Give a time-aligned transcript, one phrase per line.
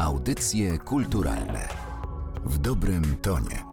[0.00, 1.68] Audycje kulturalne
[2.44, 3.64] w dobrym tonie.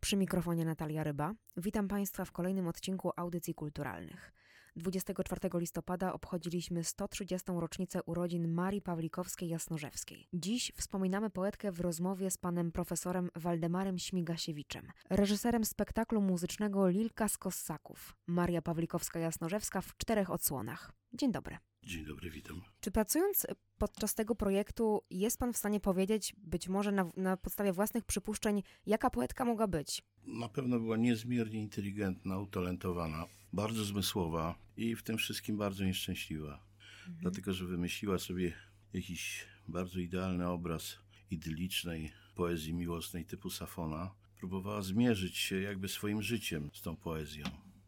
[0.00, 1.32] Przy mikrofonie Natalia Ryba.
[1.56, 4.32] Witam Państwa w kolejnym odcinku Audycji Kulturalnych.
[4.76, 7.52] 24 listopada obchodziliśmy 130.
[7.52, 10.28] rocznicę urodzin Marii Pawlikowskiej-Jasnorzewskiej.
[10.32, 17.38] Dziś wspominamy poetkę w rozmowie z panem profesorem Waldemarem Śmigasiewiczem, reżyserem spektaklu muzycznego Lilka z
[17.38, 18.16] Kossaków.
[18.26, 20.92] Maria Pawlikowska-Jasnorzewska w czterech odsłonach.
[21.12, 21.58] Dzień dobry.
[21.86, 22.62] Dzień dobry, witam.
[22.80, 23.46] Czy pracując
[23.78, 28.62] podczas tego projektu jest pan w stanie powiedzieć, być może na, na, podstawie własnych przypuszczeń,
[28.86, 30.02] jaka poetka mogła być?
[30.26, 36.66] Na pewno była niezmiernie inteligentna, utalentowana, bardzo zmysłowa i w tym wszystkim bardzo nieszczęśliwa.
[36.98, 37.18] Mhm.
[37.20, 38.52] Dlatego, że wymyśliła sobie
[38.92, 40.98] jakiś bardzo idealny obraz
[41.30, 44.14] idylicznej poezji miłosnej typu Safona.
[44.38, 47.44] Próbowała zmierzyć się jakby swoim życiem z tą poezją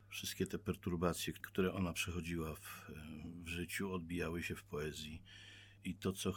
[0.09, 2.91] wszystkie te perturbacje, które ona przechodziła w,
[3.45, 5.23] w życiu, odbijały się w poezji.
[5.85, 6.33] I to, co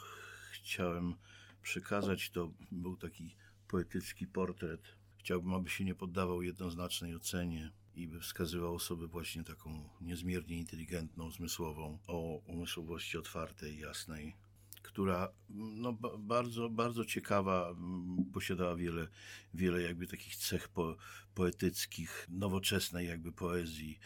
[0.52, 1.16] chciałem
[1.62, 3.36] przekazać, to był taki
[3.68, 4.82] poetycki portret.
[5.18, 11.32] Chciałbym, aby się nie poddawał jednoznacznej ocenie i by wskazywał osobę właśnie taką niezmiernie inteligentną,
[11.32, 14.36] zmysłową, o umysłowości otwartej, jasnej,
[14.82, 17.76] która no, bardzo, bardzo ciekawa,
[18.34, 19.08] posiadała wiele,
[19.54, 20.96] wiele jakby takich cech po,
[21.34, 24.00] poetyckich, nowoczesnej jakby poezji,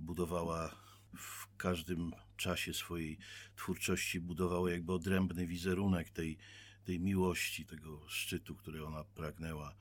[0.00, 0.76] budowała
[1.16, 3.18] w każdym czasie swojej
[3.56, 6.38] twórczości, budowała jakby odrębny wizerunek tej,
[6.84, 9.74] tej miłości, tego szczytu, który ona pragnęła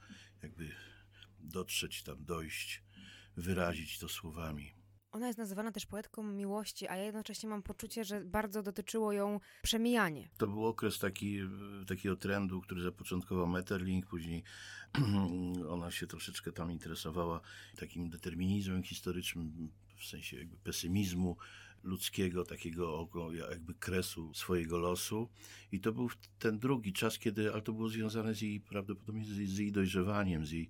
[0.43, 0.71] jakby
[1.39, 2.83] dotrzeć tam, dojść,
[3.37, 4.76] wyrazić to słowami.
[5.11, 9.39] Ona jest nazywana też poetką miłości, a ja jednocześnie mam poczucie, że bardzo dotyczyło ją
[9.63, 10.29] przemijanie.
[10.37, 11.39] To był okres taki,
[11.87, 14.43] takiego trendu, który zapoczątkował Metterling, później
[15.69, 17.41] ona się troszeczkę tam interesowała
[17.77, 21.37] takim determinizmem historycznym, w sensie jakby pesymizmu
[21.83, 23.07] ludzkiego, takiego
[23.49, 25.29] jakby kresu swojego losu.
[25.71, 29.37] I to był ten drugi czas, kiedy, ale to było związane z jej, prawdopodobnie z
[29.37, 30.69] jej, z jej dojrzewaniem, z jej,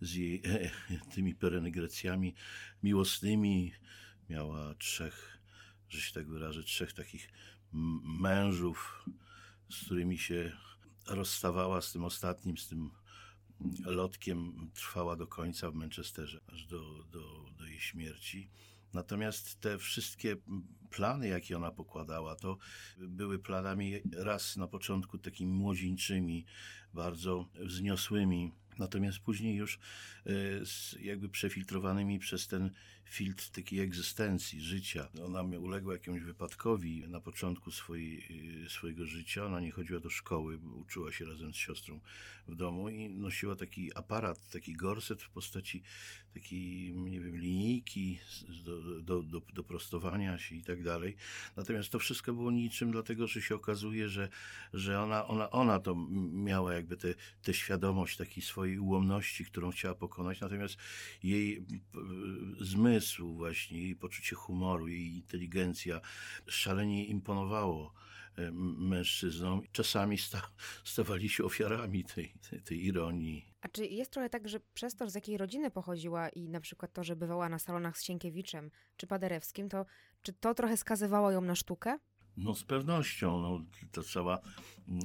[0.00, 0.70] z jej e,
[1.14, 2.34] tymi perenegrecjami
[2.82, 3.72] miłosnymi.
[4.30, 5.38] Miała trzech,
[5.88, 7.28] że się tak wyrażę, trzech takich
[8.20, 9.04] mężów,
[9.70, 10.52] z którymi się
[11.06, 12.90] rozstawała z tym ostatnim, z tym
[13.84, 18.50] lotkiem trwała do końca w Manchesterze, aż do, do, do jej śmierci.
[18.96, 20.36] Natomiast te wszystkie
[20.90, 22.58] plany, jakie ona pokładała, to
[22.98, 26.46] były planami raz na początku takimi młodzieńczymi,
[26.94, 29.78] bardzo wzniosłymi, Natomiast później już
[30.26, 30.30] e,
[31.00, 32.70] jakby przefiltrowanymi przez ten
[33.08, 35.08] filtr takiej egzystencji, życia.
[35.24, 38.24] Ona uległa jakiemuś wypadkowi na początku swojej,
[38.64, 39.46] e, swojego życia.
[39.46, 42.00] Ona nie chodziła do szkoły, uczyła się razem z siostrą
[42.48, 45.82] w domu i nosiła taki aparat, taki gorset w postaci
[46.34, 48.18] takiej, nie wiem, linijki
[48.64, 51.16] do, do, do, do prostowania się i tak dalej.
[51.56, 54.28] Natomiast to wszystko było niczym, dlatego że się okazuje, że,
[54.72, 55.96] że ona, ona, ona to
[56.32, 56.96] miała jakby
[57.42, 60.76] tę świadomość takiej swojej ułomności, którą chciała pokonać, natomiast
[61.22, 62.64] jej e,
[62.96, 66.00] zmysł właśnie, jej poczucie humoru, jej inteligencja
[66.46, 67.92] szalenie imponowało
[68.38, 69.62] e, mężczyznom.
[69.72, 70.42] Czasami sta,
[70.84, 73.52] stawali się ofiarami tej, tej, tej ironii.
[73.60, 76.92] A czy jest trochę tak, że przez to, z jakiej rodziny pochodziła i na przykład
[76.92, 79.86] to, że bywała na salonach z Sienkiewiczem czy Paderewskim, to
[80.22, 81.98] czy to trochę skazywało ją na sztukę?
[82.36, 84.40] No z pewnością, no, ta cała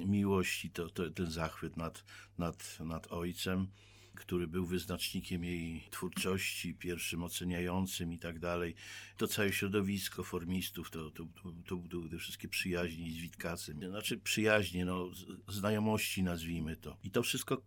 [0.06, 2.03] miłość i to, to, ten zachwyt nad,
[2.38, 3.68] nad, nad ojcem
[4.16, 8.75] który był wyznacznikiem jej twórczości, pierwszym oceniającym i tak dalej.
[9.17, 11.25] To całe środowisko formistów, to, to,
[11.66, 13.79] to, to te wszystkie przyjaźnie z Witkacem.
[13.89, 15.11] Znaczy przyjaźnie, no,
[15.47, 16.97] znajomości nazwijmy to.
[17.03, 17.63] I to wszystko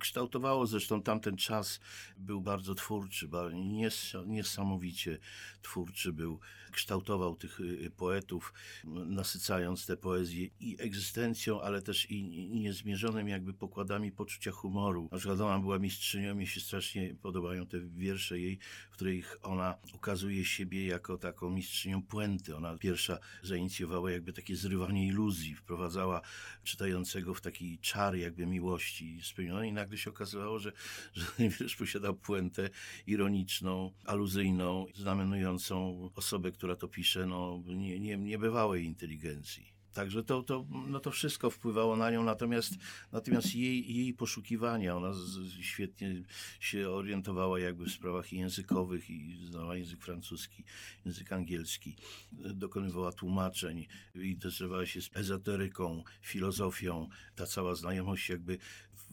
[0.00, 1.80] kształtowało, zresztą tamten czas
[2.16, 5.18] był bardzo twórczy, nies niesamowicie
[5.62, 6.40] twórczy był.
[6.72, 8.52] Kształtował tych y, poetów,
[8.84, 15.08] nasycając te poezje i egzystencją, ale też i niezmierzonym jakby pokładami poczucia humoru.
[15.12, 16.34] Na przykład ona była mistrzynią.
[16.34, 18.58] Mi się strasznie podobają te wiersze jej,
[18.90, 22.56] w których ona ukazuje siebie jako taką mistrzynią puenty.
[22.56, 26.20] Ona pierwsza zainicjowała jakby takie zrywanie iluzji, wprowadzała
[26.64, 30.72] czytającego w taki czar jakby miłości spełnionej i nagle się okazywało, że,
[31.12, 32.70] że ten wiersz posiadał puentę
[33.06, 39.75] ironiczną, aluzyjną, znamenującą osobę, która to pisze, no nie, nie, niebywałej inteligencji.
[39.96, 42.74] Także to, to, no to wszystko wpływało na nią, natomiast,
[43.12, 46.22] natomiast jej, jej poszukiwania, ona z, świetnie
[46.60, 50.64] się orientowała jakby w sprawach językowych i znała język francuski,
[51.04, 51.96] język angielski,
[52.32, 57.08] dokonywała tłumaczeń, interesowała się ezoteryką, filozofią.
[57.34, 58.58] Ta cała znajomość jakby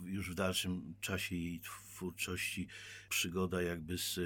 [0.04, 2.68] już w dalszym czasie jej twórczości,
[3.10, 4.20] przygoda jakby z,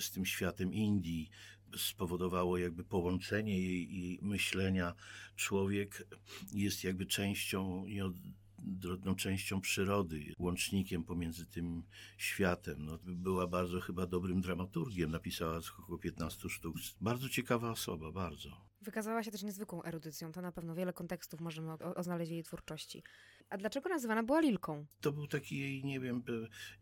[0.00, 1.30] z tym światem Indii,
[1.76, 4.94] spowodowało jakby połączenie jej i myślenia.
[5.36, 6.06] Człowiek
[6.52, 11.82] jest jakby częścią nieodrodną częścią przyrody, łącznikiem pomiędzy tym
[12.18, 12.84] światem.
[12.84, 16.76] No, była bardzo chyba dobrym dramaturgiem, napisała około 15 sztuk.
[17.00, 18.72] Bardzo ciekawa osoba, bardzo.
[18.82, 20.32] Wykazała się też niezwykłą erudycją.
[20.32, 23.02] To na pewno wiele kontekstów możemy o, o jej twórczości.
[23.52, 24.86] A dlaczego nazywana była Lilką?
[25.00, 26.22] To był taki jej, nie wiem,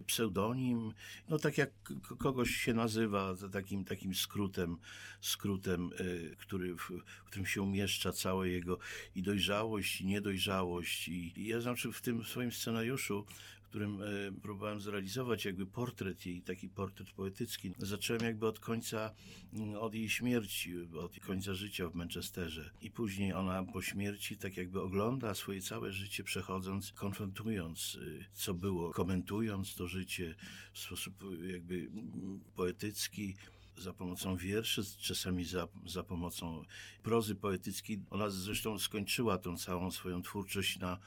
[0.07, 0.93] pseudonim.
[1.29, 1.71] No tak jak
[2.19, 4.77] kogoś się nazywa, takim, takim skrótem,
[5.21, 6.91] skrótem y, który, w,
[7.25, 8.79] w którym się umieszcza całe jego
[9.15, 11.09] i dojrzałość, i niedojrzałość.
[11.09, 13.27] I ja znaczy w tym swoim scenariuszu
[13.71, 14.07] którym e,
[14.43, 17.73] próbowałem zrealizować jakby portret jej, taki portret poetycki.
[17.79, 19.15] Zacząłem jakby od końca,
[19.53, 22.71] mm, od jej śmierci, od końca życia w Manchesterze.
[22.81, 28.55] I później ona po śmierci tak jakby ogląda swoje całe życie, przechodząc, konfrontując, y, co
[28.55, 30.35] było, komentując to życie
[30.73, 31.15] w sposób
[31.53, 33.37] jakby mm, poetycki,
[33.81, 36.65] za pomocą wierszy, czasami za, za pomocą
[37.03, 38.03] prozy poetyckiej.
[38.11, 40.99] Ona zresztą skończyła tą całą swoją twórczość na,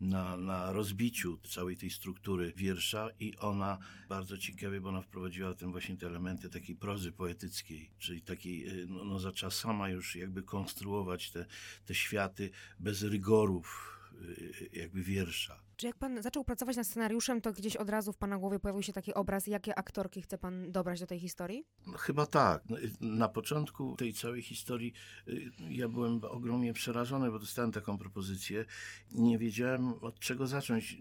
[0.00, 5.72] na, na rozbiciu całej tej struktury wiersza i ona bardzo ciekawie, bo ona wprowadziła tym
[5.72, 10.42] właśnie te elementy takiej prozy poetyckiej, czyli takiej, y, no, no zaczęła sama już jakby
[10.42, 11.46] konstruować te,
[11.86, 15.62] te światy bez rygorów y, jakby wiersza.
[15.76, 18.82] Czy jak pan zaczął pracować nad scenariuszem, to gdzieś od razu w pana głowie pojawił
[18.82, 21.64] się taki obraz, jakie aktorki chce pan dobrać do tej historii?
[21.86, 22.62] No, chyba tak.
[22.68, 24.92] No, na początku tej całej historii
[25.28, 28.64] y, ja byłem ogromnie przerażony, bo dostałem taką propozycję.
[29.12, 30.96] Nie wiedziałem od czego zacząć.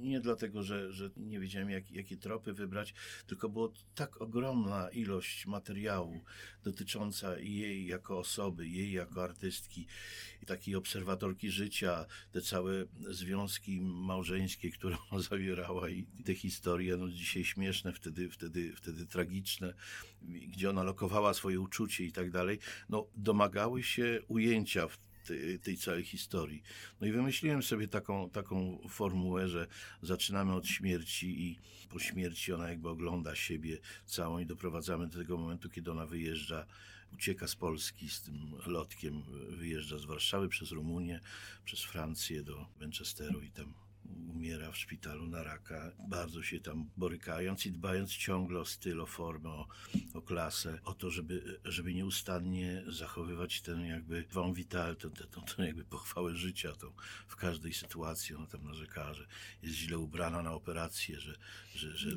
[0.00, 2.94] Nie dlatego, że, że nie wiedziałem jak, jakie tropy wybrać,
[3.26, 6.20] tylko było tak ogromna ilość materiału
[6.62, 9.86] dotycząca jej jako osoby, jej jako artystki,
[10.46, 12.72] takiej obserwatorki życia, te całe
[13.10, 19.74] związki małżeńskie, które ona zawierała i te historie, no dzisiaj śmieszne, wtedy, wtedy, wtedy tragiczne,
[20.22, 22.58] gdzie ona lokowała swoje uczucie i tak dalej,
[22.88, 26.62] no domagały się ujęcia w tej, tej, całej historii.
[27.00, 29.66] No i wymyśliłem sobie taką, taką formułę, że
[30.02, 31.58] zaczynamy od śmierci i
[31.88, 36.66] po śmierci ona jakby ogląda siebie całą i doprowadzamy do tego momentu, kiedy ona wyjeżdża,
[37.12, 41.20] ucieka z Polski z tym lotkiem, wyjeżdża z Warszawy przez Rumunię,
[41.64, 43.74] przez Francję do Manchesteru i tam
[44.28, 49.06] umiera w szpitalu na raka, bardzo się tam borykając i dbając ciągle o styl, o
[49.06, 49.68] formę, o,
[50.14, 55.10] o klasę, o to, żeby, żeby nieustannie zachowywać ten jakby von vital, tę,
[55.58, 56.92] jakby pochwałę życia, tą
[57.28, 58.34] w każdej sytuacji.
[58.34, 59.26] Ona tam narzekała, że
[59.62, 61.34] jest źle ubrana na operację, że,
[61.74, 62.10] że, że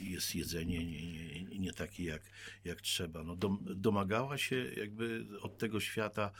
[0.00, 2.22] jest jedzenie nie, nie, nie takie jak,
[2.64, 3.24] jak trzeba.
[3.24, 6.32] No, domagała się jakby od tego świata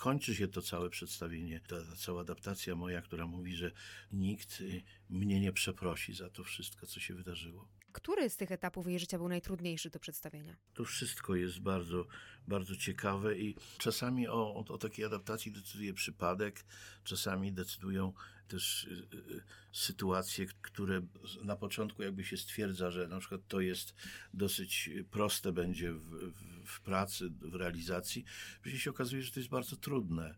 [0.00, 3.70] kończy się to całe przedstawienie, ta, ta, cała adaptacja moja, która mówi, że
[4.12, 7.68] nikt y, mnie nie przeprosi za to wszystko, co się wydarzyło.
[7.92, 10.56] Który z tych etapów jej życia był najtrudniejszy do przedstawienia?
[10.74, 12.06] To wszystko jest bardzo,
[12.48, 16.64] bardzo ciekawe i czasami o, o, o takiej adaptacji decyduje przypadek,
[17.04, 18.12] czasami decydują
[18.50, 19.42] też y, y,
[19.72, 21.02] sytuacje, które
[21.44, 23.94] na początku jakby się stwierdza, że na przykład to jest
[24.34, 26.32] dosyć proste będzie w,
[26.66, 28.24] w, pracy, w realizacji,
[28.62, 30.34] później się okazuje, że to jest bardzo trudne.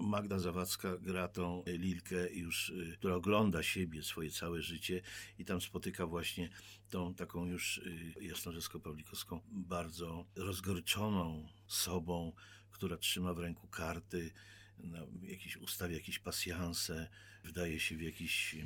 [0.00, 5.02] Magda Zawadzka gra tą Lilkę już, y, która ogląda siebie, swoje całe życie
[5.38, 6.48] i tam spotyka właśnie
[6.90, 7.80] tą taką już
[8.20, 12.32] jasnorzewsko-pawlikowską, bardzo rozgorczoną sobą,
[12.70, 14.32] która trzyma w ręku karty,
[14.78, 17.08] no, jakieś, ustawia jakieś pasjanse,
[17.44, 18.56] wdaje się w jakiś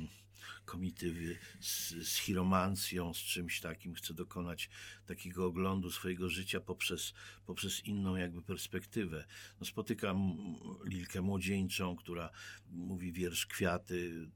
[0.65, 4.69] komitywy z, z chiromancją, z czymś takim, chce dokonać
[5.05, 7.13] takiego oglądu swojego życia poprzez,
[7.45, 9.25] poprzez inną jakby perspektywę.
[9.59, 10.37] No, spotykam
[10.85, 12.29] Lilkę Młodzieńczą, która
[12.69, 14.29] mówi wiersz Kwiaty,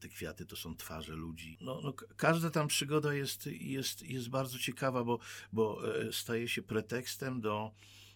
[0.00, 1.58] te kwiaty to są twarze ludzi.
[1.60, 5.18] No, no, każda tam przygoda jest, jest, jest bardzo ciekawa, bo,
[5.52, 7.74] bo e, staje się pretekstem do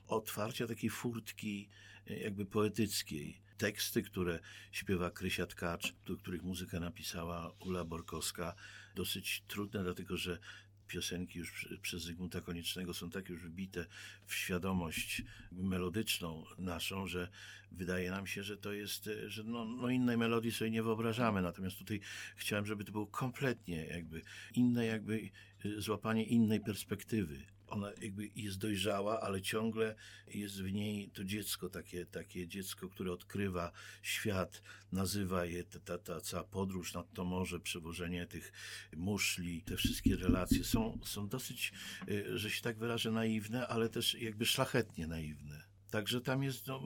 [0.09, 1.69] otwarcia takiej furtki
[2.07, 3.43] jakby poetyckiej.
[3.59, 4.41] Teksty, które
[4.73, 8.55] śpiewa Krysia Tkacz, do których muzykę napisała Ula Borkowska,
[8.95, 10.39] dosyć trudne, dlatego że
[10.87, 13.87] piosenki już przez Zygmunta Koniecznego są tak już wbite
[14.27, 15.23] w świadomość
[15.53, 17.29] melodyczną naszą, że
[17.73, 21.43] wydaje nam się, że to jest, że no, no innej melodii sobie nie wyobrażamy.
[21.43, 22.01] Natomiast tutaj
[22.37, 24.23] chciałem, żeby to było kompletnie jakby
[24.55, 25.31] inne, jakby
[25.79, 29.95] złapanie innej perspektywy ona jakby jest dojrzała, ale ciągle
[30.27, 33.73] jest w niej to dziecko, takie, takie dziecko, które odkrywa
[34.03, 38.53] świat, nazywa je ta, ta, ta cała podróż nad to morze, przewożenie tych
[38.97, 41.73] muszli, te wszystkie relacje są, są dosyć,
[42.09, 45.68] y, że się tak wyrażę, naiwne, ale też jakby szlachetnie naiwne.
[45.91, 46.81] Także tam jest no,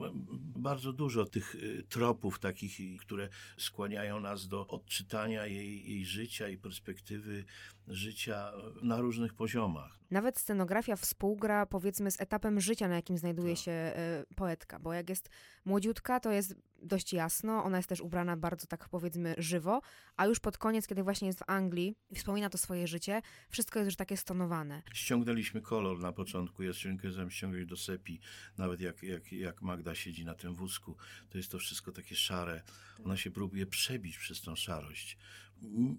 [0.55, 6.57] bardzo dużo tych y, tropów takich, które skłaniają nas do odczytania jej, jej życia i
[6.57, 7.45] perspektywy
[7.87, 9.99] życia na różnych poziomach.
[10.11, 13.63] Nawet scenografia współgra powiedzmy z etapem życia, na jakim znajduje tak.
[13.63, 13.93] się
[14.31, 15.29] y, poetka, bo jak jest
[15.65, 19.81] młodziutka, to jest dość jasno, ona jest też ubrana bardzo tak powiedzmy żywo,
[20.17, 23.79] a już pod koniec, kiedy właśnie jest w Anglii i wspomina to swoje życie, wszystko
[23.79, 24.81] jest już takie stonowane.
[24.93, 28.19] Ściągnęliśmy kolor na początku, ja ściągnąłem ściągnąć do sepi,
[28.57, 30.97] nawet jak, jak, jak Magda siedzi na tym wózku,
[31.29, 32.61] to jest to wszystko takie szare.
[33.05, 35.17] Ona się próbuje przebić przez tą szarość.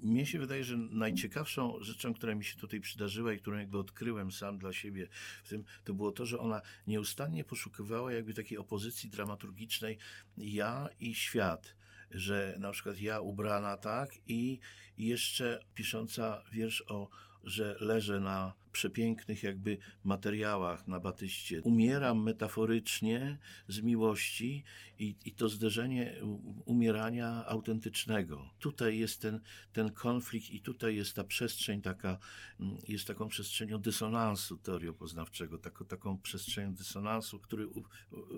[0.02, 4.33] Mnie się wydaje, że najciekawszą rzeczą, która mi się tutaj przydarzyła i którą jakby odkryłem
[4.33, 5.09] sam dla siebie
[5.44, 9.99] w tym, to było to, że ona nieustannie poszukiwała jakby takiej opozycji dramaturgicznej
[10.38, 11.75] ja i świat
[12.14, 14.59] że na przykład ja ubrana tak i
[14.99, 17.09] jeszcze pisząca wiersz o,
[17.44, 21.62] że leżę na przepięknych jakby materiałach na batyście.
[21.62, 23.38] Umieram metaforycznie
[23.69, 24.64] z miłości
[24.99, 26.14] i, i to zderzenie
[26.64, 28.50] umierania autentycznego.
[28.59, 29.40] Tutaj jest ten,
[29.73, 32.19] ten konflikt i tutaj jest ta przestrzeń taka,
[32.61, 37.69] mm, jest taką przestrzenią dysonansu teoriopoznawczego, taką, taką przestrzenią dysonansu, który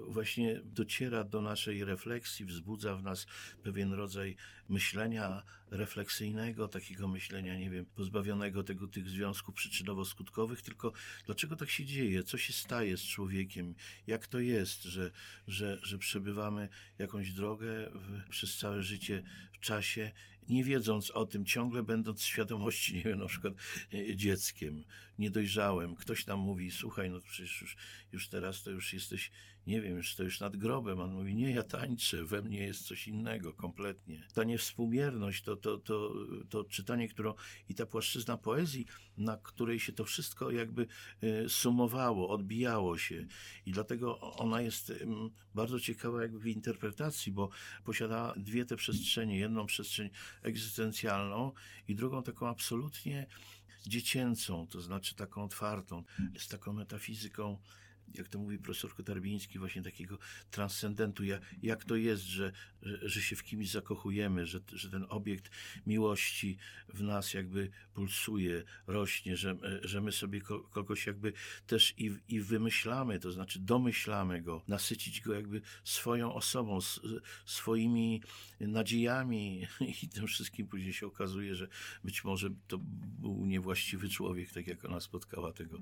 [0.09, 3.27] właśnie dociera do naszej refleksji, wzbudza w nas
[3.63, 4.37] pewien rodzaj
[4.69, 10.93] myślenia refleksyjnego, takiego myślenia, nie wiem, pozbawionego tego, tych związków przyczynowo-skutkowych, skutkowych, tylko
[11.27, 13.75] dlaczego tak się dzieje, co się staje z człowiekiem,
[14.07, 15.11] jak to jest, że,
[15.49, 16.69] że, że przebywamy
[16.99, 20.13] jakąś drogę w, przez całe życie w czasie,
[20.49, 23.55] nie wiedząc o tym, ciągle będąc świadomości, nie wiem, na przykład
[23.95, 24.85] e, dzieckiem,
[25.19, 25.97] niedojrzałem.
[25.97, 27.77] Ktoś nam mówi, słuchaj, no przecież już,
[28.13, 29.31] już teraz to już jesteś,
[29.67, 31.01] nie wiem, już stoisz nad grobem.
[31.01, 34.27] On mówi, nie, ja tańczę, we mnie jest coś innego kompletnie.
[34.35, 36.13] Ta niewspółmierność, to, to, to,
[36.49, 37.35] to czytanie, którą
[37.69, 40.87] i ta płaszczyzna poezji, na której się to wszystko jakby
[41.23, 43.27] e, sumowało, odbijało się.
[43.67, 44.93] I dlatego ona jest
[45.55, 47.51] bardzo ciekawa jakby w interpretacji, bo
[47.85, 49.39] posiada dwie te przestrzenie.
[49.39, 50.11] Jedną przestrzeń
[50.43, 51.53] egzystencjalną
[51.89, 53.27] i drugą taką absolutnie
[53.87, 56.05] dziecięcą, to znaczy taką otwartą,
[56.39, 57.59] z taką metafizyką
[58.15, 60.19] jak to mówi profesor Kotarbiński, właśnie takiego
[60.51, 61.25] transcendentu,
[61.63, 65.51] jak, to jest, że, że, że, się w kimś zakochujemy, że, że ten obiekt
[65.87, 66.57] miłości
[66.89, 71.33] w nas jakby pulsuje, rośnie, że, że my sobie kogoś jakby
[71.67, 76.79] też i, i wymyślamy, to znaczy domyślamy go, nasycić go jakby swoją osobą,
[77.45, 78.23] swoimi
[78.61, 79.67] nadziejami.
[80.03, 81.69] I tym wszystkim później się okazuje, że
[82.05, 82.79] być może to
[83.19, 85.79] był niewłaściwy człowiek, tak jak ona spotkała tego,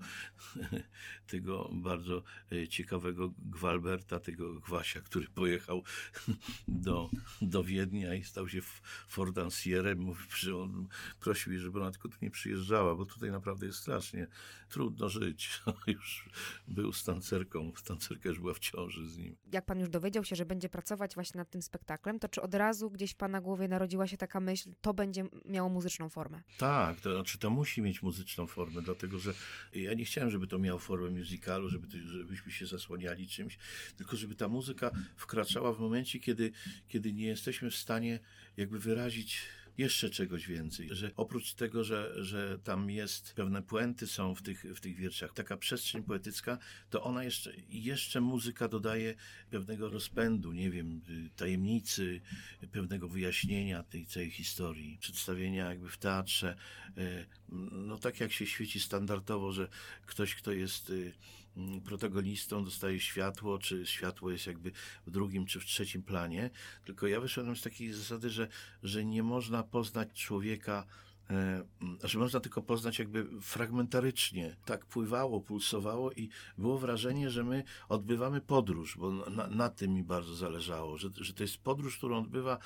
[1.26, 2.13] tego bardzo
[2.52, 5.83] E, ciekawego Gwalberta, tego Gwasia, który pojechał
[6.68, 7.11] do,
[7.54, 8.61] do Wiednia i stał się
[10.37, 10.88] że on
[11.20, 14.26] prosił żeby ona tylko tu nie przyjeżdżała, bo tutaj naprawdę jest strasznie
[14.68, 15.61] trudno żyć.
[15.87, 16.28] już
[16.68, 19.37] był z tancerką, tancerka już była w ciąży z nim.
[19.52, 22.54] Jak pan już dowiedział się, że będzie pracować właśnie nad tym spektaklem, to czy od
[22.54, 26.42] razu gdzieś w pana głowie narodziła się taka myśl, to będzie miało muzyczną formę?
[26.58, 29.34] Tak, to znaczy to musi mieć muzyczną formę, dlatego że
[29.73, 33.58] ja nie chciałem, żeby to miało formę musicalu, żeby żebyśmy się zasłaniali czymś,
[33.96, 36.52] tylko żeby ta muzyka wkraczała w momencie, kiedy,
[36.88, 38.18] kiedy nie jesteśmy w stanie
[38.56, 39.42] jakby wyrazić
[39.78, 44.64] jeszcze czegoś więcej, że oprócz tego, że, że tam jest pewne puenty są w tych,
[44.76, 46.58] w tych wierszach, taka przestrzeń poetycka,
[46.90, 49.14] to ona jeszcze, jeszcze muzyka dodaje
[49.50, 51.00] pewnego rozpędu, nie wiem,
[51.36, 52.20] tajemnicy,
[52.72, 56.56] pewnego wyjaśnienia tej całej historii, przedstawienia jakby w teatrze,
[56.96, 57.26] e,
[57.72, 59.68] no tak jak się świeci standardowo, że
[60.06, 61.12] ktoś, kto jest Mm,
[61.84, 64.73] protagonistą dostaje światło, czy światło jest jakby
[65.06, 66.50] w drugim czy w trzecim planie.
[66.84, 68.49] Tylko ja wyszedłem z takiej zasady, że,
[68.82, 70.87] że nie można poznać człowieka
[71.30, 71.64] e,
[72.02, 74.56] że można tylko poznać jakby fragmentarycznie.
[74.64, 80.02] Tak pływało, pulsowało i było wrażenie, że my odbywamy podróż, bo na, na tym mi
[80.02, 82.58] bardzo zależało, że, że to jest podróż, którą odbywa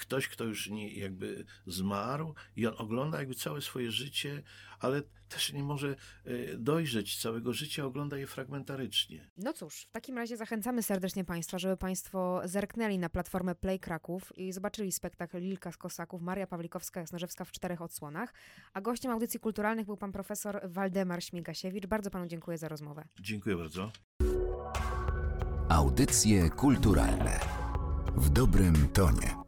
[0.00, 4.42] ktoś, kto już nie jakby zmarł i on ogląda jakby całe swoje życie,
[4.78, 9.30] ale też nie może e, dojrzeć całego życia, ogląda je fragmentarycznie.
[9.36, 14.32] No cóż, w takim razie zachęcamy serdecznie Państwa, żeby Państwo zerknęli na platformę Play Kraków
[14.36, 18.34] i zobaczyli spektakl Lilka z Kosaków, Maria Pawlikowska-Jasnorzewska w czterech odsłonach.
[18.72, 21.86] A gościem audycji kulturalnych był pan profesor Waldemar Śmigasiewicz.
[21.86, 23.04] Bardzo panu dziękuję za rozmowę.
[23.20, 23.92] Dziękuję bardzo.
[25.68, 27.40] Audycje kulturalne
[28.16, 29.39] w dobrym tonie.